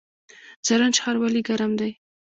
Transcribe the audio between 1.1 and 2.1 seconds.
ولې ګرم دی؟